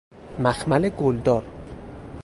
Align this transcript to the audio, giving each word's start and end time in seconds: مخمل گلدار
مخمل 0.39 0.89
گلدار 0.89 1.45